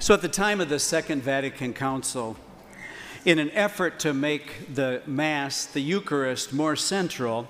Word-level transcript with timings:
So, 0.00 0.14
at 0.14 0.22
the 0.22 0.28
time 0.28 0.60
of 0.60 0.68
the 0.68 0.78
Second 0.78 1.24
Vatican 1.24 1.74
Council, 1.74 2.36
in 3.24 3.40
an 3.40 3.50
effort 3.50 3.98
to 4.00 4.14
make 4.14 4.72
the 4.72 5.02
Mass, 5.06 5.66
the 5.66 5.80
Eucharist, 5.80 6.52
more 6.52 6.76
central, 6.76 7.48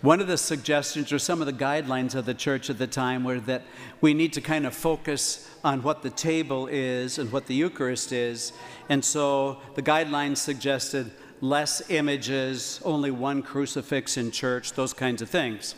one 0.00 0.22
of 0.22 0.26
the 0.26 0.38
suggestions 0.38 1.12
or 1.12 1.18
some 1.18 1.42
of 1.42 1.46
the 1.46 1.52
guidelines 1.52 2.14
of 2.14 2.24
the 2.24 2.32
church 2.32 2.70
at 2.70 2.78
the 2.78 2.86
time 2.86 3.24
were 3.24 3.40
that 3.40 3.62
we 4.00 4.14
need 4.14 4.32
to 4.32 4.40
kind 4.40 4.66
of 4.66 4.74
focus 4.74 5.50
on 5.62 5.82
what 5.82 6.02
the 6.02 6.08
table 6.08 6.66
is 6.66 7.18
and 7.18 7.30
what 7.30 7.46
the 7.46 7.54
Eucharist 7.54 8.10
is. 8.10 8.54
And 8.88 9.04
so 9.04 9.58
the 9.74 9.82
guidelines 9.82 10.38
suggested 10.38 11.10
less 11.42 11.90
images, 11.90 12.80
only 12.86 13.10
one 13.10 13.42
crucifix 13.42 14.16
in 14.16 14.30
church, 14.30 14.72
those 14.72 14.94
kinds 14.94 15.20
of 15.20 15.28
things, 15.28 15.74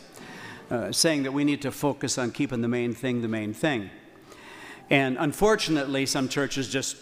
uh, 0.71 0.93
saying 0.93 1.23
that 1.23 1.33
we 1.33 1.43
need 1.43 1.61
to 1.63 1.73
focus 1.73 2.17
on 2.17 2.31
keeping 2.31 2.61
the 2.61 2.69
main 2.69 2.93
thing 2.93 3.21
the 3.21 3.27
main 3.27 3.53
thing. 3.53 3.89
And 4.89 5.17
unfortunately, 5.19 6.05
some 6.05 6.29
churches 6.29 6.67
just 6.67 6.97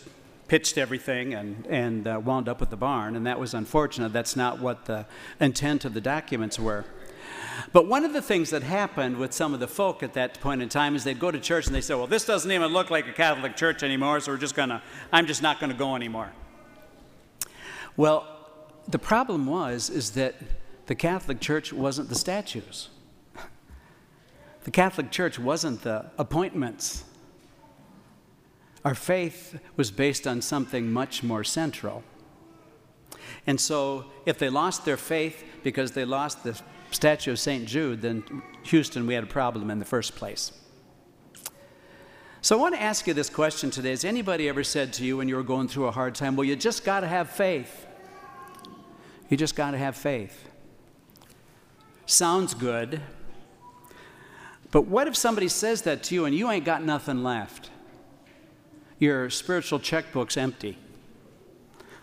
pitched 0.48 0.78
everything 0.78 1.34
and, 1.34 1.66
and 1.68 2.08
uh, 2.08 2.22
wound 2.23 2.48
up 2.48 2.59
with 2.59 2.70
the 2.70 2.78
barn, 2.78 3.16
and 3.16 3.26
that 3.26 3.40
was 3.40 3.54
unfortunate. 3.54 4.14
That's 4.14 4.36
not 4.36 4.59
what 4.59 4.86
the 4.86 5.05
intent 5.40 5.86
of 5.86 5.94
the 5.94 6.02
documents 6.02 6.59
were. 6.59 6.86
But 7.73 7.88
one 7.88 8.05
of 8.05 8.14
the 8.14 8.22
things 8.22 8.52
that 8.52 8.64
happened 8.64 9.18
with 9.18 9.34
some 9.34 9.54
of 9.54 9.59
the 9.59 9.68
folk 9.68 10.04
at 10.04 10.14
that 10.14 10.40
point 10.40 10.62
in 10.62 10.70
time 10.70 10.95
is 10.95 11.04
they'd 11.04 11.20
go 11.20 11.31
to 11.31 11.40
church 11.40 11.66
and 11.66 11.76
they 11.76 11.81
say, 11.81 11.95
Well, 11.95 12.08
this 12.08 12.26
doesn't 12.26 12.52
even 12.52 12.72
look 12.72 12.90
like 12.90 13.08
a 13.08 13.14
Catholic 13.14 13.55
church 13.55 13.84
anymore, 13.84 14.20
so 14.20 14.31
we're 14.31 14.38
just 14.38 14.56
gonna, 14.56 14.81
I'm 15.12 15.26
just 15.26 15.42
not 15.42 15.59
gonna 15.59 15.73
go 15.73 15.95
anymore. 15.95 16.31
Well, 17.95 18.28
the 18.88 19.00
problem 19.00 19.48
was 19.48 19.90
is 19.90 20.12
that 20.12 20.36
the 20.86 20.95
Catholic 20.95 21.42
Church 21.42 21.73
wasn't 21.73 22.09
the 22.09 22.16
statues. 22.16 22.90
The 24.64 24.72
Catholic 24.72 25.12
Church 25.12 25.40
wasn't 25.40 25.81
the 25.81 26.06
appointments. 26.17 27.04
Our 28.88 28.96
faith 28.96 29.59
was 29.76 29.91
based 29.91 30.26
on 30.26 30.41
something 30.41 30.94
much 30.94 31.22
more 31.22 31.44
central. 31.44 32.06
And 33.45 33.59
so, 33.59 34.06
if 34.25 34.39
they 34.39 34.48
lost 34.48 34.86
their 34.86 34.95
faith 34.95 35.44
because 35.62 35.92
they 35.92 36.06
lost 36.06 36.45
the 36.45 36.58
statue 36.92 37.31
of 37.31 37.39
St. 37.39 37.66
Jude, 37.66 38.02
then 38.02 38.23
Houston, 38.64 39.06
we 39.06 39.14
had 39.14 39.25
a 39.25 39.28
problem 39.28 39.70
in 39.70 39.80
the 39.80 39.84
first 39.84 40.16
place. 40.16 40.53
So, 42.39 42.58
I 42.58 42.62
want 42.62 42.75
to 42.75 42.81
ask 42.81 43.06
you 43.08 43.14
this 43.14 43.30
question 43.30 43.72
today. 43.72 43.89
Has 43.89 44.06
anybody 44.06 44.47
ever 44.47 44.64
said 44.64 44.94
to 44.94 45.03
you 45.03 45.17
when 45.17 45.28
you 45.28 45.36
were 45.36 45.44
going 45.44 45.67
through 45.67 45.88
a 45.88 45.92
hard 45.92 46.16
time, 46.16 46.38
Well, 46.38 46.45
you 46.45 46.56
just 46.56 46.86
got 46.86 47.02
to 47.02 47.08
have 47.08 47.30
faith? 47.30 47.88
You 49.28 49.36
just 49.36 49.58
got 49.58 49.72
to 49.72 49.78
have 49.78 49.97
faith. 49.97 50.47
Sounds 52.06 52.53
good. 52.53 53.02
But 54.72 54.84
what 54.84 55.09
if 55.09 55.17
somebody 55.17 55.50
says 55.50 55.81
that 55.81 56.03
to 56.03 56.16
you 56.16 56.23
and 56.23 56.34
you 56.34 56.50
ain't 56.50 56.64
got 56.64 56.86
nothing 56.86 57.22
left? 57.22 57.69
Your 59.00 59.30
spiritual 59.30 59.80
checkbook's 59.80 60.38
empty. 60.38 60.78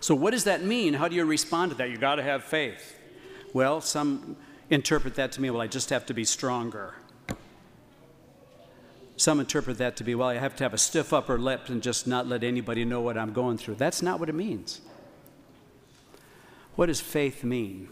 So, 0.01 0.15
what 0.15 0.33
does 0.33 0.45
that 0.45 0.63
mean? 0.63 0.95
How 0.95 1.09
do 1.09 1.17
you 1.17 1.25
respond 1.25 1.71
to 1.73 1.77
that? 1.79 1.91
You 1.91 1.97
got 1.97 2.17
to 2.17 2.23
have 2.23 2.45
faith. 2.45 2.99
Well, 3.53 3.81
some 3.81 4.37
interpret 4.71 5.15
that 5.15 5.33
to 5.33 5.41
me, 5.41 5.51
well, 5.51 5.63
I 5.63 5.67
just 5.67 5.91
have 5.91 6.07
to 6.07 6.15
be 6.15 6.25
stronger. 6.25 6.95
Some 9.17 9.39
interpret 9.39 9.79
that 9.79 9.97
to 9.97 10.05
be, 10.05 10.15
well, 10.15 10.29
I 10.29 10.35
have 10.35 10.57
to 10.57 10.65
have 10.65 10.75
a 10.75 10.79
stiff 10.79 11.13
upper 11.13 11.39
lip 11.39 11.69
and 11.69 11.83
just 11.83 12.07
not 12.07 12.27
let 12.27 12.43
anybody 12.43 12.85
know 12.85 13.01
what 13.01 13.17
I'm 13.17 13.33
going 13.33 13.59
through. 13.59 13.77
That's 13.77 14.03
not 14.03 14.19
what 14.19 14.29
it 14.29 14.35
means. 14.35 14.81
What 16.75 16.87
does 16.87 17.01
faith 17.01 17.45
mean? 17.45 17.89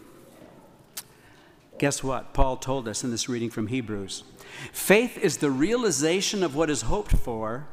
Guess 1.77 2.03
what? 2.03 2.33
Paul 2.33 2.57
told 2.57 2.87
us 2.87 3.03
in 3.03 3.11
this 3.11 3.29
reading 3.29 3.49
from 3.49 3.67
Hebrews. 3.67 4.23
Faith 4.71 5.17
is 5.17 5.37
the 5.37 5.49
realization 5.49 6.43
of 6.43 6.55
what 6.55 6.69
is 6.69 6.83
hoped 6.83 7.13
for 7.13 7.67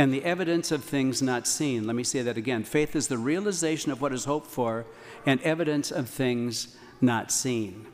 and 0.00 0.14
the 0.14 0.24
evidence 0.24 0.72
of 0.72 0.82
things 0.82 1.20
not 1.20 1.46
seen. 1.46 1.86
Let 1.86 1.94
me 1.94 2.04
say 2.04 2.22
that 2.22 2.38
again. 2.38 2.64
Faith 2.64 2.96
is 2.96 3.08
the 3.08 3.18
realization 3.18 3.92
of 3.92 4.00
what 4.00 4.14
is 4.14 4.24
hoped 4.24 4.46
for 4.46 4.86
and 5.26 5.38
evidence 5.42 5.90
of 5.90 6.08
things 6.08 6.74
not 7.02 7.30
seen. 7.30 7.86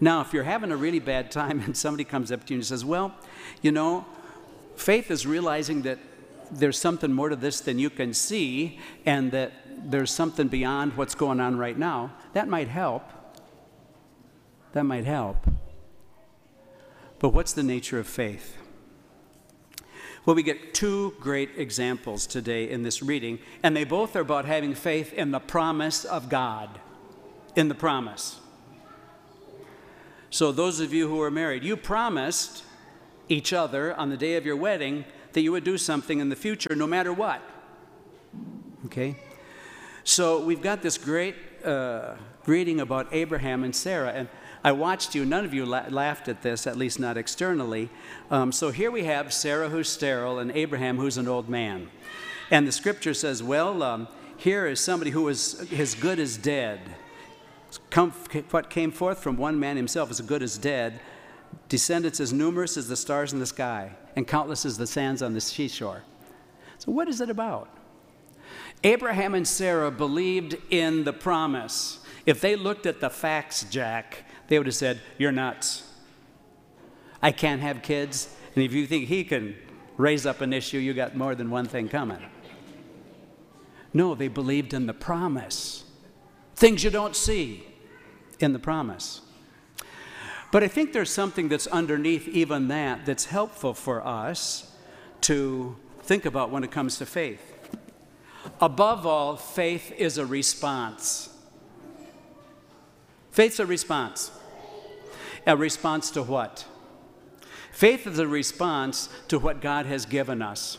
Now, 0.00 0.22
if 0.22 0.32
you're 0.32 0.44
having 0.44 0.72
a 0.72 0.78
really 0.78 0.98
bad 0.98 1.30
time 1.30 1.60
and 1.66 1.76
somebody 1.76 2.04
comes 2.04 2.32
up 2.32 2.46
to 2.46 2.54
you 2.54 2.60
and 2.60 2.66
says, 2.66 2.86
Well, 2.86 3.14
you 3.60 3.70
know, 3.70 4.06
faith 4.76 5.10
is 5.10 5.26
realizing 5.26 5.82
that 5.82 5.98
there's 6.50 6.78
something 6.78 7.12
more 7.12 7.28
to 7.28 7.36
this 7.36 7.60
than 7.60 7.78
you 7.78 7.90
can 7.90 8.14
see 8.14 8.80
and 9.04 9.30
that 9.32 9.52
there's 9.90 10.10
something 10.10 10.48
beyond 10.48 10.96
what's 10.96 11.14
going 11.14 11.38
on 11.38 11.58
right 11.58 11.76
now, 11.76 12.14
that 12.32 12.48
might 12.48 12.68
help. 12.68 13.02
That 14.72 14.84
might 14.84 15.04
help. 15.04 15.36
But 17.18 17.34
what's 17.34 17.52
the 17.52 17.62
nature 17.62 17.98
of 17.98 18.06
faith? 18.06 18.56
Well, 20.28 20.34
we 20.34 20.42
get 20.42 20.74
two 20.74 21.14
great 21.20 21.52
examples 21.56 22.26
today 22.26 22.68
in 22.68 22.82
this 22.82 23.02
reading, 23.02 23.38
and 23.62 23.74
they 23.74 23.84
both 23.84 24.14
are 24.14 24.20
about 24.20 24.44
having 24.44 24.74
faith 24.74 25.14
in 25.14 25.30
the 25.30 25.40
promise 25.40 26.04
of 26.04 26.28
God. 26.28 26.68
In 27.56 27.68
the 27.68 27.74
promise. 27.74 28.38
So, 30.28 30.52
those 30.52 30.80
of 30.80 30.92
you 30.92 31.08
who 31.08 31.22
are 31.22 31.30
married, 31.30 31.64
you 31.64 31.78
promised 31.78 32.62
each 33.30 33.54
other 33.54 33.94
on 33.94 34.10
the 34.10 34.18
day 34.18 34.36
of 34.36 34.44
your 34.44 34.54
wedding 34.54 35.06
that 35.32 35.40
you 35.40 35.50
would 35.50 35.64
do 35.64 35.78
something 35.78 36.20
in 36.20 36.28
the 36.28 36.36
future 36.36 36.74
no 36.76 36.86
matter 36.86 37.10
what. 37.10 37.40
Okay? 38.84 39.16
So, 40.04 40.44
we've 40.44 40.60
got 40.60 40.82
this 40.82 40.98
great 40.98 41.36
uh, 41.64 42.16
reading 42.44 42.80
about 42.80 43.08
Abraham 43.12 43.64
and 43.64 43.74
Sarah, 43.74 44.12
and 44.12 44.28
I 44.64 44.72
watched 44.72 45.14
you, 45.14 45.24
none 45.24 45.44
of 45.44 45.54
you 45.54 45.64
la- 45.64 45.86
laughed 45.88 46.28
at 46.28 46.42
this, 46.42 46.66
at 46.66 46.76
least 46.76 46.98
not 46.98 47.16
externally. 47.16 47.90
Um, 48.30 48.50
so 48.52 48.70
here 48.70 48.90
we 48.90 49.04
have 49.04 49.32
Sarah 49.32 49.68
who's 49.68 49.88
sterile 49.88 50.38
and 50.38 50.50
Abraham 50.50 50.98
who's 50.98 51.16
an 51.16 51.28
old 51.28 51.48
man. 51.48 51.88
And 52.50 52.66
the 52.66 52.72
scripture 52.72 53.14
says, 53.14 53.42
well, 53.42 53.82
um, 53.82 54.08
here 54.36 54.66
is 54.66 54.80
somebody 54.80 55.10
who 55.10 55.28
is 55.28 55.70
as 55.72 55.94
good 55.94 56.18
as 56.18 56.36
dead. 56.36 56.80
Come, 57.90 58.12
what 58.50 58.70
came 58.70 58.90
forth 58.90 59.22
from 59.22 59.36
one 59.36 59.60
man 59.60 59.76
himself 59.76 60.10
is 60.10 60.20
good 60.20 60.42
as 60.42 60.56
dead. 60.56 61.00
Descendants 61.68 62.20
as 62.20 62.32
numerous 62.32 62.76
as 62.76 62.88
the 62.88 62.96
stars 62.96 63.32
in 63.32 63.40
the 63.40 63.46
sky, 63.46 63.92
and 64.16 64.26
countless 64.26 64.64
as 64.64 64.78
the 64.78 64.86
sands 64.86 65.22
on 65.22 65.34
the 65.34 65.40
seashore. 65.40 66.02
So, 66.78 66.92
what 66.92 67.08
is 67.08 67.20
it 67.20 67.30
about? 67.30 67.68
Abraham 68.84 69.34
and 69.34 69.46
Sarah 69.46 69.90
believed 69.90 70.56
in 70.70 71.04
the 71.04 71.12
promise. 71.12 72.00
If 72.24 72.40
they 72.40 72.56
looked 72.56 72.86
at 72.86 73.00
the 73.00 73.10
facts, 73.10 73.64
Jack, 73.64 74.24
they 74.48 74.58
would 74.58 74.66
have 74.66 74.74
said, 74.74 75.00
You're 75.16 75.32
nuts. 75.32 75.84
I 77.22 77.32
can't 77.32 77.60
have 77.60 77.82
kids. 77.82 78.34
And 78.54 78.64
if 78.64 78.72
you 78.72 78.86
think 78.86 79.08
he 79.08 79.24
can 79.24 79.56
raise 79.96 80.26
up 80.26 80.40
an 80.40 80.52
issue, 80.52 80.78
you 80.78 80.94
got 80.94 81.16
more 81.16 81.34
than 81.34 81.50
one 81.50 81.66
thing 81.66 81.88
coming. 81.88 82.18
No, 83.92 84.14
they 84.14 84.28
believed 84.28 84.74
in 84.74 84.86
the 84.86 84.94
promise. 84.94 85.84
Things 86.54 86.84
you 86.84 86.90
don't 86.90 87.16
see 87.16 87.66
in 88.40 88.52
the 88.52 88.58
promise. 88.58 89.22
But 90.50 90.62
I 90.62 90.68
think 90.68 90.92
there's 90.92 91.10
something 91.10 91.48
that's 91.48 91.66
underneath 91.66 92.26
even 92.28 92.68
that 92.68 93.04
that's 93.04 93.26
helpful 93.26 93.74
for 93.74 94.06
us 94.06 94.74
to 95.22 95.76
think 96.02 96.24
about 96.24 96.50
when 96.50 96.64
it 96.64 96.70
comes 96.70 96.98
to 96.98 97.06
faith. 97.06 97.42
Above 98.60 99.06
all, 99.06 99.36
faith 99.36 99.92
is 99.98 100.16
a 100.16 100.24
response. 100.24 101.28
Faith's 103.30 103.58
a 103.58 103.66
response. 103.66 104.30
A 105.46 105.56
response 105.56 106.10
to 106.12 106.22
what? 106.22 106.66
Faith 107.72 108.06
is 108.06 108.18
a 108.18 108.26
response 108.26 109.08
to 109.28 109.38
what 109.38 109.60
God 109.60 109.86
has 109.86 110.04
given 110.04 110.42
us. 110.42 110.78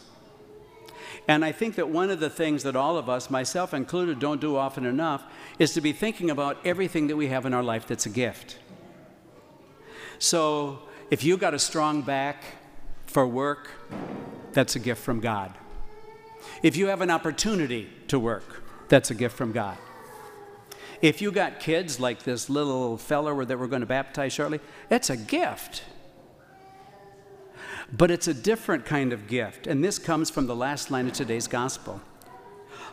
And 1.27 1.45
I 1.45 1.51
think 1.51 1.75
that 1.75 1.89
one 1.89 2.09
of 2.09 2.19
the 2.19 2.29
things 2.29 2.63
that 2.63 2.75
all 2.75 2.97
of 2.97 3.07
us, 3.07 3.29
myself 3.29 3.73
included, 3.73 4.19
don't 4.19 4.41
do 4.41 4.57
often 4.57 4.85
enough 4.85 5.23
is 5.59 5.73
to 5.73 5.81
be 5.81 5.91
thinking 5.91 6.29
about 6.29 6.57
everything 6.65 7.07
that 7.07 7.15
we 7.15 7.27
have 7.27 7.45
in 7.45 7.53
our 7.53 7.63
life 7.63 7.87
that's 7.87 8.05
a 8.05 8.09
gift. 8.09 8.57
So 10.17 10.79
if 11.11 11.23
you 11.23 11.37
got 11.37 11.53
a 11.53 11.59
strong 11.59 12.01
back 12.01 12.43
for 13.05 13.27
work, 13.27 13.71
that's 14.51 14.75
a 14.75 14.79
gift 14.79 15.01
from 15.01 15.19
God. 15.19 15.53
If 16.63 16.75
you 16.75 16.87
have 16.87 17.01
an 17.01 17.09
opportunity 17.09 17.89
to 18.07 18.19
work, 18.19 18.63
that's 18.87 19.11
a 19.11 19.15
gift 19.15 19.37
from 19.37 19.51
God. 19.51 19.77
If 21.01 21.21
you 21.21 21.31
got 21.31 21.59
kids 21.59 21.99
like 21.99 22.23
this 22.23 22.49
little 22.49 22.97
feller 22.97 23.45
that 23.45 23.57
we're 23.57 23.67
going 23.67 23.81
to 23.81 23.85
baptize 23.85 24.33
shortly, 24.33 24.59
it's 24.89 25.09
a 25.09 25.17
gift. 25.17 25.83
But 27.91 28.11
it's 28.11 28.27
a 28.27 28.33
different 28.33 28.85
kind 28.85 29.13
of 29.13 29.27
gift, 29.27 29.65
and 29.65 29.83
this 29.83 29.97
comes 29.97 30.29
from 30.29 30.47
the 30.47 30.55
last 30.55 30.91
line 30.91 31.07
of 31.07 31.13
today's 31.13 31.47
gospel. 31.47 32.01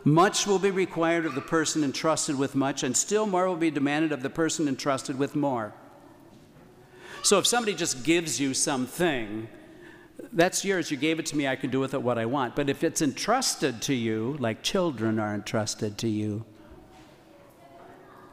Much 0.03 0.47
will 0.47 0.59
be 0.59 0.71
required 0.71 1.25
of 1.25 1.35
the 1.35 1.41
person 1.41 1.83
entrusted 1.83 2.37
with 2.37 2.55
much, 2.55 2.81
and 2.81 2.95
still 2.95 3.25
more 3.25 3.47
will 3.47 3.55
be 3.55 3.69
demanded 3.69 4.11
of 4.11 4.23
the 4.23 4.29
person 4.29 4.67
entrusted 4.67 5.19
with 5.19 5.35
more. 5.35 5.73
So 7.23 7.39
if 7.39 7.45
somebody 7.45 7.75
just 7.75 8.03
gives 8.03 8.39
you 8.39 8.53
something, 8.53 9.49
that's 10.31 10.63
yours. 10.63 10.89
You 10.89 10.97
gave 10.97 11.19
it 11.19 11.25
to 11.27 11.37
me, 11.37 11.47
I 11.47 11.55
can 11.55 11.69
do 11.69 11.79
with 11.79 11.93
it 11.93 12.01
what 12.01 12.17
I 12.17 12.25
want. 12.25 12.55
But 12.55 12.69
if 12.69 12.83
it's 12.83 13.01
entrusted 13.01 13.81
to 13.83 13.93
you, 13.93 14.37
like 14.39 14.63
children 14.63 15.19
are 15.19 15.35
entrusted 15.35 15.97
to 15.99 16.07
you, 16.07 16.45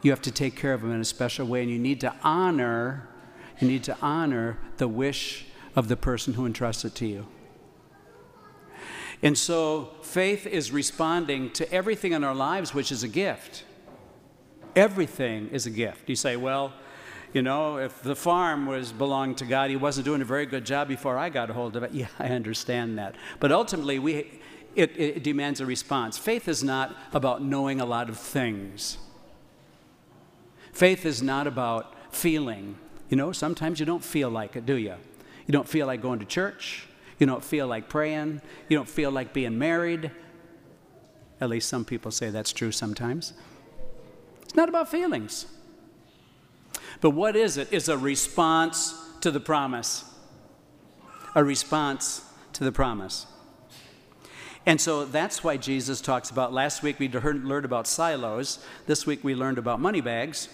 you 0.05 0.11
have 0.11 0.23
to 0.23 0.31
take 0.31 0.55
care 0.55 0.75
of 0.75 0.83
them 0.83 0.93
in 0.93 1.01
a 1.01 1.05
special 1.05 1.47
way, 1.47 1.63
and 1.63 1.71
you 1.71 1.79
need 1.79 2.01
to 2.03 2.15
honor, 2.23 3.09
you 3.59 3.67
need 3.67 3.83
to 3.85 3.97
honor 4.03 4.59
the 4.77 4.87
wish 4.87 5.47
of 5.75 5.89
the 5.89 5.97
person 5.97 6.35
who 6.35 6.47
entrusts 6.47 6.85
it 6.85 6.95
to 6.97 7.07
you. 7.07 7.27
And 9.23 9.39
so 9.39 9.95
faith 10.03 10.47
is 10.47 10.71
responding 10.71 11.51
to 11.53 11.73
everything 11.73 12.13
in 12.13 12.23
our 12.23 12.35
lives, 12.35 12.75
which 12.75 12.93
is 12.93 13.03
a 13.03 13.09
gift. 13.09 13.65
Everything 14.77 15.49
is 15.49 15.65
a 15.65 15.71
gift. 15.71 16.11
You 16.11 16.17
say, 16.17 16.37
well, 16.37 16.75
you 17.33 17.41
know, 17.41 17.79
if 17.79 18.03
the 18.03 18.15
farm 18.15 18.67
was 18.67 18.93
belonged 18.93 19.39
to 19.39 19.47
God, 19.47 19.71
he 19.71 19.77
wasn't 19.77 20.05
doing 20.05 20.21
a 20.21 20.27
very 20.27 20.45
good 20.45 20.67
job 20.67 20.89
before 20.89 21.17
I 21.17 21.31
got 21.31 21.49
a 21.49 21.55
hold 21.55 21.77
of 21.77 21.83
it. 21.83 21.93
Yeah, 21.95 22.09
I 22.19 22.29
understand 22.29 22.99
that. 22.99 23.15
But 23.41 23.51
ultimately, 23.51 23.99
we, 23.99 24.41
it, 24.77 24.99
it 24.99 25.23
demands 25.23 25.61
a 25.61 25.67
response. 25.67 26.19
Faith 26.19 26.47
is 26.47 26.63
not 26.63 26.95
about 27.13 27.43
knowing 27.43 27.81
a 27.81 27.87
lot 27.87 28.11
of 28.11 28.19
things. 28.19 28.99
Faith 30.75 31.07
is 31.07 31.23
not 31.23 31.47
about 31.47 31.95
feeling. 32.13 32.77
You 33.09 33.17
know, 33.17 33.31
sometimes 33.31 33.79
you 33.79 33.87
don't 33.87 34.05
feel 34.05 34.29
like 34.29 34.57
it, 34.57 34.67
do 34.67 34.75
you? 34.75 34.95
You 35.47 35.53
don't 35.53 35.69
feel 35.69 35.87
like 35.87 36.03
going 36.03 36.19
to 36.19 36.25
church. 36.25 36.89
You 37.19 37.27
don't 37.27 37.45
feel 37.45 37.69
like 37.69 37.89
praying. 37.89 38.43
You 38.69 38.77
don't 38.77 38.89
feel 38.89 39.13
like 39.13 39.33
being 39.33 39.57
married. 39.57 40.11
At 41.41 41.49
least 41.49 41.69
some 41.69 41.85
people 41.85 42.11
say 42.11 42.31
that's 42.31 42.53
true 42.53 42.73
sometimes. 42.73 43.35
It's 44.43 44.57
not 44.57 44.69
about 44.69 44.91
feelings. 44.91 45.47
But 47.01 47.11
what 47.11 47.37
is 47.37 47.57
it? 47.57 47.69
It's 47.71 47.89
a 47.89 47.97
response 47.97 48.95
to 49.21 49.31
the 49.31 49.41
promise. 49.41 50.05
A 51.37 51.45
response 51.45 52.23
to 52.55 52.65
the 52.65 52.73
promise. 52.73 53.27
And 54.67 54.81
so 54.81 55.05
that's 55.05 55.45
why 55.45 55.57
Jesus 55.57 56.01
talks 56.01 56.31
about. 56.31 56.53
Last 56.53 56.83
week 56.83 56.99
we 56.99 57.09
learned 57.09 57.65
about 57.65 57.87
silos. 57.87 58.59
This 58.87 59.07
week 59.07 59.23
we 59.23 59.37
learned 59.37 59.59
about 59.59 59.79
money 59.79 60.01
bags. 60.01 60.49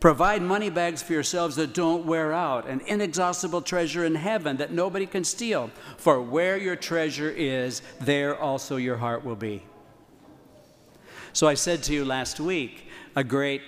Provide 0.00 0.42
money 0.42 0.70
bags 0.70 1.02
for 1.02 1.12
yourselves 1.12 1.56
that 1.56 1.74
don't 1.74 2.06
wear 2.06 2.32
out, 2.32 2.68
an 2.68 2.80
inexhaustible 2.86 3.62
treasure 3.62 4.04
in 4.04 4.14
heaven 4.14 4.56
that 4.58 4.72
nobody 4.72 5.06
can 5.06 5.24
steal. 5.24 5.72
For 5.96 6.22
where 6.22 6.56
your 6.56 6.76
treasure 6.76 7.30
is, 7.30 7.82
there 8.00 8.38
also 8.38 8.76
your 8.76 8.96
heart 8.96 9.24
will 9.24 9.36
be. 9.36 9.64
So 11.32 11.48
I 11.48 11.54
said 11.54 11.82
to 11.84 11.94
you 11.94 12.04
last 12.04 12.38
week, 12.38 12.86
a 13.16 13.24
great 13.24 13.62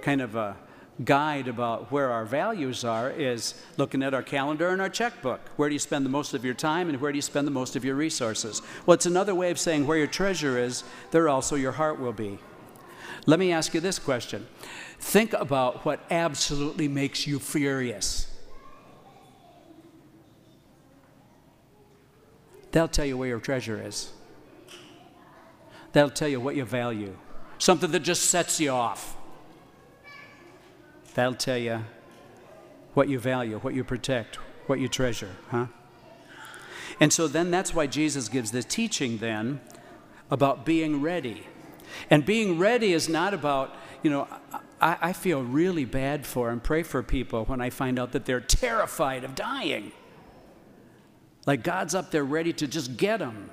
kind 0.00 0.22
of 0.22 0.36
a 0.36 0.56
guide 1.04 1.48
about 1.48 1.90
where 1.92 2.10
our 2.10 2.24
values 2.24 2.84
are 2.84 3.10
is 3.10 3.54
looking 3.76 4.02
at 4.02 4.14
our 4.14 4.22
calendar 4.22 4.68
and 4.68 4.80
our 4.80 4.88
checkbook. 4.88 5.40
Where 5.56 5.68
do 5.68 5.74
you 5.74 5.78
spend 5.80 6.06
the 6.06 6.10
most 6.10 6.32
of 6.32 6.44
your 6.44 6.54
time 6.54 6.88
and 6.88 7.00
where 7.00 7.12
do 7.12 7.18
you 7.18 7.22
spend 7.22 7.46
the 7.46 7.52
most 7.52 7.76
of 7.76 7.84
your 7.84 7.96
resources? 7.96 8.62
Well, 8.86 8.94
it's 8.94 9.06
another 9.06 9.34
way 9.34 9.50
of 9.50 9.58
saying 9.58 9.86
where 9.86 9.98
your 9.98 10.06
treasure 10.06 10.56
is, 10.56 10.84
there 11.10 11.28
also 11.28 11.56
your 11.56 11.72
heart 11.72 11.98
will 11.98 12.12
be. 12.12 12.38
Let 13.26 13.38
me 13.38 13.52
ask 13.52 13.74
you 13.74 13.80
this 13.80 13.98
question 13.98 14.46
Think 15.00 15.32
about 15.32 15.84
what 15.84 16.00
absolutely 16.10 16.88
makes 16.88 17.26
you 17.26 17.38
furious. 17.38 18.30
They'll 22.72 22.88
tell 22.88 23.04
you 23.04 23.16
where 23.16 23.28
your 23.28 23.40
treasure 23.40 23.80
is. 23.84 24.12
That'll 25.92 26.10
tell 26.10 26.28
you 26.28 26.40
what 26.40 26.56
you 26.56 26.64
value. 26.64 27.16
Something 27.58 27.92
that 27.92 28.00
just 28.00 28.24
sets 28.24 28.58
you 28.58 28.70
off. 28.70 29.16
That'll 31.14 31.34
tell 31.34 31.56
you 31.58 31.84
what 32.94 33.08
you 33.08 33.20
value, 33.20 33.58
what 33.58 33.74
you 33.74 33.84
protect, 33.84 34.36
what 34.66 34.80
you 34.80 34.88
treasure, 34.88 35.36
huh? 35.50 35.66
And 36.98 37.12
so 37.12 37.28
then 37.28 37.50
that's 37.50 37.74
why 37.74 37.86
Jesus 37.86 38.28
gives 38.28 38.50
the 38.50 38.62
teaching 38.62 39.18
then 39.18 39.60
about 40.30 40.64
being 40.64 41.00
ready. 41.00 41.46
And 42.10 42.24
being 42.24 42.58
ready 42.58 42.92
is 42.92 43.08
not 43.08 43.34
about, 43.34 43.74
you 44.02 44.10
know, 44.10 44.26
I, 44.84 44.98
I, 45.00 45.12
feel 45.14 45.42
really 45.42 45.86
bad 45.86 46.26
for 46.26 46.50
and 46.50 46.62
pray 46.62 46.82
for 46.82 47.02
people 47.02 47.46
when 47.46 47.62
I 47.62 47.70
find 47.70 47.98
out 47.98 48.12
that 48.12 48.26
they're 48.26 48.38
terrified 48.40 49.24
of 49.24 49.34
dying. 49.34 49.92
Like 51.46 51.64
God's 51.64 51.94
up 51.94 52.10
there 52.10 52.22
ready 52.22 52.52
to 52.52 52.66
just 52.68 52.98
get 52.98 53.18
them. 53.18 53.50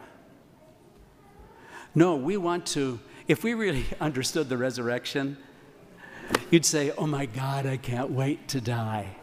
No, 1.96 2.18
we 2.18 2.36
want 2.36 2.66
to, 2.68 3.00
if 3.30 3.46
we 3.46 3.54
really 3.54 3.86
understood 4.02 4.50
the 4.50 4.58
resurrection, 4.58 5.38
you'd 6.50 6.66
say, 6.66 6.92
Oh 6.98 7.08
my 7.08 7.26
God, 7.26 7.66
I 7.66 7.78
can't 7.78 8.12
wait 8.12 8.50
to 8.50 8.60
die. 8.60 9.16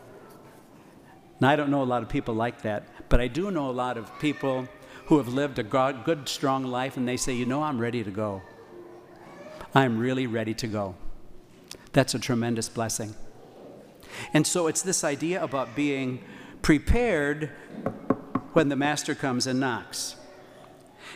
Now, 1.40 1.50
I 1.50 1.56
don't 1.56 1.70
know 1.70 1.82
a 1.82 1.84
lot 1.84 2.02
of 2.02 2.08
people 2.08 2.34
like 2.34 2.62
that, 2.62 2.88
but 3.10 3.20
I 3.20 3.28
do 3.28 3.50
know 3.50 3.68
a 3.68 3.72
lot 3.72 3.98
of 3.98 4.18
people 4.18 4.66
who 5.06 5.18
have 5.18 5.28
lived 5.28 5.58
a 5.58 5.62
good, 5.62 6.28
strong 6.28 6.64
life 6.64 6.96
and 6.96 7.06
they 7.06 7.18
say, 7.18 7.34
You 7.34 7.44
know, 7.44 7.62
I'm 7.62 7.78
ready 7.78 8.02
to 8.02 8.10
go. 8.10 8.42
I'm 9.74 9.98
really 9.98 10.26
ready 10.26 10.54
to 10.54 10.66
go. 10.66 10.94
That's 11.98 12.14
a 12.14 12.18
tremendous 12.20 12.68
blessing. 12.68 13.16
And 14.32 14.46
so 14.46 14.68
it's 14.68 14.82
this 14.82 15.02
idea 15.02 15.42
about 15.42 15.74
being 15.74 16.22
prepared 16.62 17.50
when 18.52 18.68
the 18.68 18.76
master 18.76 19.16
comes 19.16 19.48
and 19.48 19.58
knocks. 19.58 20.14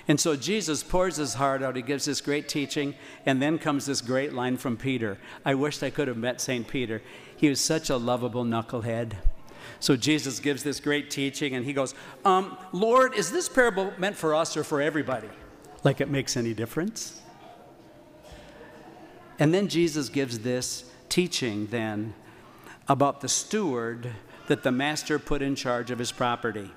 And 0.08 0.19
so 0.19 0.34
Jesus 0.34 0.82
pours 0.82 1.19
his 1.19 1.34
heart 1.34 1.62
out. 1.62 1.76
He 1.76 1.82
gives 1.82 2.06
this 2.06 2.20
great 2.20 2.49
teaching. 2.49 2.96
And 3.25 3.40
then 3.40 3.61
comes 3.61 3.87
this 3.87 4.00
great 4.00 4.32
line 4.32 4.56
from 4.56 4.76
Peter. 4.76 5.19
I 5.44 5.55
wished 5.55 5.84
I 5.84 5.90
could 5.90 6.08
have 6.08 6.17
met 6.17 6.40
St. 6.40 6.67
Peter. 6.67 7.00
He 7.37 7.49
was 7.49 7.61
such 7.61 7.88
a 7.88 7.96
lovable 7.96 8.44
knucklehead. 8.44 9.12
So 9.78 9.94
Jesus 9.94 10.40
gives 10.40 10.64
this 10.64 10.81
great 10.81 11.12
teaching, 11.12 11.55
and 11.55 11.64
he 11.64 11.73
goes, 11.73 11.94
um, 12.25 12.58
Lord, 12.73 13.14
is 13.14 13.31
this 13.31 13.49
parable 13.49 13.93
meant 13.99 14.17
for 14.17 14.35
us 14.35 14.56
or 14.56 14.64
for 14.64 14.82
everybody? 14.82 15.28
Like 15.85 16.00
it 16.00 16.11
makes 16.11 16.37
any 16.37 16.55
difference? 16.55 17.23
And 19.43 19.53
then 19.53 19.67
Jesus 19.67 20.09
gives 20.09 20.39
this 20.39 20.85
teaching 21.09 21.67
then 21.67 22.15
about 22.87 23.23
the 23.23 23.29
steward 23.29 24.12
that 24.47 24.62
the 24.62 24.71
master 24.71 25.19
put 25.19 25.43
in 25.43 25.56
charge 25.56 25.91
of 25.91 25.99
his 25.99 26.12
property. 26.12 26.71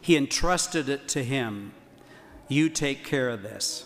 He 0.00 0.16
entrusted 0.16 0.88
it 0.88 1.08
to 1.08 1.22
him. 1.22 1.74
You 2.48 2.70
take 2.70 3.04
care 3.04 3.28
of 3.28 3.42
this. 3.42 3.84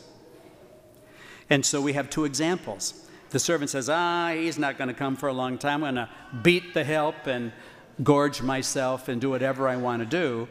And 1.50 1.66
so 1.66 1.80
we 1.80 1.94
have 1.94 2.08
two 2.08 2.24
examples. 2.24 3.08
The 3.30 3.40
servant 3.40 3.70
says, 3.70 3.88
Ah, 3.88 4.30
he's 4.32 4.56
not 4.56 4.78
going 4.78 4.86
to 4.86 4.94
come 4.94 5.16
for 5.16 5.28
a 5.28 5.32
long 5.32 5.58
time. 5.58 5.82
I'm 5.82 5.96
going 5.96 6.06
to 6.06 6.10
beat 6.40 6.72
the 6.72 6.84
help 6.84 7.26
and 7.26 7.50
gorge 8.04 8.42
myself 8.42 9.08
and 9.08 9.20
do 9.20 9.28
whatever 9.28 9.66
I 9.66 9.74
want 9.74 10.02
to 10.02 10.06
do. 10.06 10.46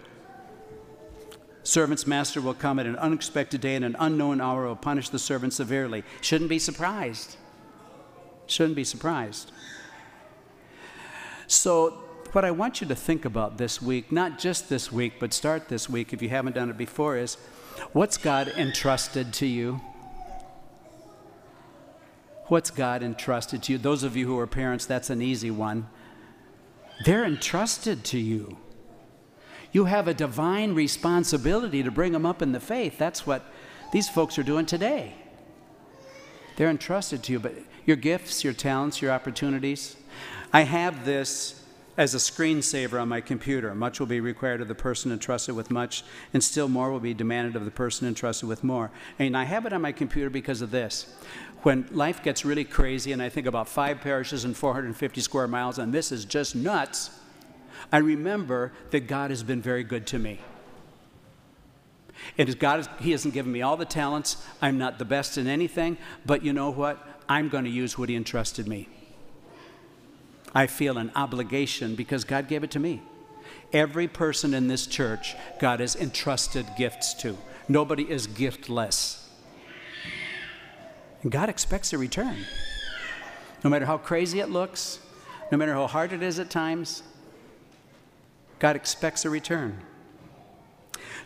Servant's 1.65 2.05
master 2.05 2.41
will 2.41 2.53
come 2.53 2.77
at 2.77 2.85
an 2.85 2.95
unexpected 2.97 3.59
day 3.59 3.75
and 3.75 3.83
an 3.83 3.95
unknown 3.97 4.39
hour 4.39 4.67
will 4.67 4.75
punish 4.75 5.09
the 5.09 5.17
servant 5.17 5.51
severely. 5.51 6.03
Shouldn't 6.21 6.49
be 6.49 6.59
surprised. 6.59 7.37
Shouldn't 8.45 8.75
be 8.75 8.83
surprised. 8.83 9.51
So 11.47 11.89
what 12.33 12.45
I 12.45 12.51
want 12.51 12.81
you 12.81 12.87
to 12.87 12.95
think 12.95 13.25
about 13.25 13.57
this 13.57 13.81
week, 13.81 14.11
not 14.11 14.37
just 14.37 14.69
this 14.69 14.91
week, 14.91 15.13
but 15.19 15.33
start 15.33 15.67
this 15.67 15.89
week 15.89 16.13
if 16.13 16.21
you 16.21 16.29
haven't 16.29 16.53
done 16.53 16.69
it 16.69 16.77
before, 16.77 17.17
is 17.17 17.35
what's 17.93 18.17
God 18.17 18.47
entrusted 18.49 19.33
to 19.33 19.47
you? 19.47 19.81
What's 22.45 22.69
God 22.69 23.01
entrusted 23.01 23.63
to 23.63 23.71
you? 23.71 23.79
Those 23.79 24.03
of 24.03 24.15
you 24.15 24.27
who 24.27 24.37
are 24.37 24.45
parents, 24.45 24.85
that's 24.85 25.09
an 25.09 25.19
easy 25.19 25.49
one. 25.49 25.87
They're 27.05 27.25
entrusted 27.25 28.03
to 28.05 28.19
you. 28.19 28.57
You 29.75 29.83
have 29.83 30.07
a 30.07 30.13
divine 30.13 30.73
responsibility 30.73 31.83
to 31.83 31.91
bring 31.91 32.13
them 32.13 32.25
up 32.25 32.41
in 32.41 32.53
the 32.53 32.61
faith. 32.61 32.97
That's 32.97 33.27
what 33.27 33.43
these 33.91 34.07
folks 34.07 34.39
are 34.39 34.43
doing 34.43 34.65
today. 34.65 35.15
They're 36.55 36.69
entrusted 36.69 37.23
to 37.23 37.33
you, 37.33 37.39
but 37.39 37.55
your 37.85 37.97
gifts, 37.97 38.41
your 38.41 38.53
talents, 38.53 39.01
your 39.01 39.11
opportunities. 39.11 39.97
I 40.53 40.61
have 40.61 41.03
this 41.03 41.61
as 41.97 42.15
a 42.15 42.19
screensaver 42.19 43.01
on 43.01 43.09
my 43.09 43.19
computer. 43.19 43.75
Much 43.75 43.99
will 43.99 44.07
be 44.07 44.21
required 44.21 44.61
of 44.61 44.69
the 44.69 44.75
person 44.75 45.11
entrusted 45.11 45.57
with 45.57 45.69
much, 45.69 46.05
and 46.33 46.41
still 46.41 46.69
more 46.69 46.89
will 46.89 47.01
be 47.01 47.13
demanded 47.13 47.57
of 47.57 47.65
the 47.65 47.69
person 47.69 48.07
entrusted 48.07 48.47
with 48.47 48.63
more. 48.63 48.91
And 49.19 49.35
I 49.35 49.43
have 49.43 49.65
it 49.65 49.73
on 49.73 49.81
my 49.81 49.91
computer 49.91 50.29
because 50.29 50.61
of 50.61 50.71
this. 50.71 51.13
When 51.63 51.85
life 51.91 52.23
gets 52.23 52.45
really 52.45 52.63
crazy, 52.63 53.11
and 53.11 53.21
I 53.21 53.27
think 53.27 53.45
about 53.45 53.67
five 53.67 53.99
parishes 53.99 54.45
and 54.45 54.55
450 54.55 55.19
square 55.19 55.49
miles, 55.49 55.79
and 55.79 55.91
this 55.91 56.13
is 56.13 56.23
just 56.23 56.55
nuts, 56.55 57.09
I 57.91 57.97
remember 57.97 58.71
that 58.91 59.07
God 59.07 59.29
has 59.29 59.43
been 59.43 59.61
very 59.61 59.83
good 59.83 60.07
to 60.07 60.19
me. 60.19 60.39
And 62.37 62.57
God, 62.59 62.87
He 62.99 63.11
hasn't 63.11 63.33
given 63.33 63.51
me 63.51 63.61
all 63.61 63.77
the 63.77 63.85
talents. 63.85 64.37
I'm 64.61 64.77
not 64.77 64.99
the 64.99 65.05
best 65.05 65.37
in 65.37 65.47
anything, 65.47 65.97
but 66.25 66.43
you 66.43 66.53
know 66.53 66.69
what? 66.69 67.05
I'm 67.27 67.49
going 67.49 67.65
to 67.65 67.69
use 67.69 67.97
what 67.97 68.09
He 68.09 68.15
entrusted 68.15 68.67
me. 68.67 68.89
I 70.53 70.67
feel 70.67 70.97
an 70.97 71.11
obligation 71.15 71.95
because 71.95 72.23
God 72.23 72.47
gave 72.47 72.63
it 72.63 72.71
to 72.71 72.79
me. 72.79 73.01
Every 73.73 74.07
person 74.07 74.53
in 74.53 74.67
this 74.67 74.87
church, 74.87 75.35
God 75.59 75.81
has 75.81 75.95
entrusted 75.95 76.65
gifts 76.77 77.13
to. 77.15 77.37
Nobody 77.67 78.09
is 78.09 78.27
giftless. 78.27 79.27
And 81.23 81.31
God 81.31 81.49
expects 81.49 81.91
a 81.91 81.97
return. 81.97 82.37
No 83.63 83.69
matter 83.69 83.85
how 83.85 83.97
crazy 83.97 84.39
it 84.39 84.49
looks, 84.49 84.99
no 85.51 85.57
matter 85.57 85.73
how 85.73 85.87
hard 85.87 86.13
it 86.13 86.23
is 86.23 86.39
at 86.39 86.49
times, 86.49 87.03
God 88.65 88.75
expects 88.75 89.25
a 89.25 89.29
return. 89.29 89.77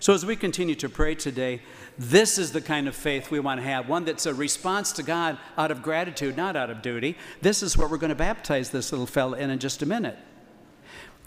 So, 0.01 0.13
as 0.13 0.25
we 0.25 0.35
continue 0.35 0.75
to 0.75 0.89
pray 0.89 1.15
today, 1.15 1.61
this 1.97 2.37
is 2.37 2.51
the 2.51 2.59
kind 2.59 2.85
of 2.85 2.97
faith 2.97 3.31
we 3.31 3.39
want 3.39 3.61
to 3.61 3.65
have 3.65 3.87
one 3.87 4.03
that's 4.03 4.25
a 4.25 4.33
response 4.33 4.91
to 4.91 5.03
God 5.03 5.37
out 5.57 5.71
of 5.71 5.81
gratitude, 5.81 6.35
not 6.35 6.57
out 6.57 6.69
of 6.69 6.81
duty. 6.81 7.15
This 7.41 7.63
is 7.63 7.77
what 7.77 7.89
we're 7.89 7.97
going 7.97 8.09
to 8.09 8.13
baptize 8.13 8.71
this 8.71 8.91
little 8.91 9.05
fella 9.05 9.37
in 9.37 9.51
in 9.51 9.59
just 9.59 9.81
a 9.81 9.85
minute. 9.85 10.17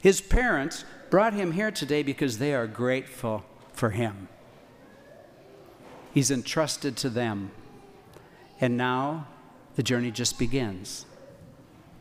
His 0.03 0.21
parents 0.21 0.85
brought 1.09 1.33
him 1.33 1.53
here 1.53 1.71
today 1.71 2.03
because 2.03 2.37
they 2.37 2.53
are 2.53 2.67
grateful 2.67 3.47
for 3.73 3.89
him. 3.89 4.29
He's 6.13 6.31
entrusted 6.31 6.95
to 6.99 7.09
them. 7.09 7.53
And 8.61 8.77
now 8.77 9.29
the 9.77 9.83
journey 9.83 10.11
just 10.11 10.39
begins 10.39 11.07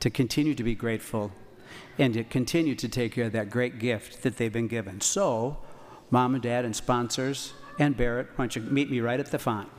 to 0.01 0.09
continue 0.09 0.53
to 0.53 0.63
be 0.63 0.75
grateful 0.75 1.31
and 1.97 2.13
to 2.13 2.23
continue 2.23 2.75
to 2.75 2.87
take 2.87 3.13
care 3.13 3.25
of 3.25 3.31
that 3.33 3.49
great 3.49 3.79
gift 3.79 4.23
that 4.23 4.37
they've 4.37 4.51
been 4.51 4.67
given. 4.67 5.01
So, 5.01 5.57
mom 6.09 6.33
and 6.33 6.43
dad 6.43 6.65
and 6.65 6.75
sponsors 6.75 7.53
and 7.79 7.95
Barrett, 7.95 8.27
why 8.35 8.45
don't 8.45 8.55
you 8.55 8.61
meet 8.63 8.91
me 8.91 8.99
right 8.99 9.19
at 9.19 9.31
the 9.31 9.39
font? 9.39 9.69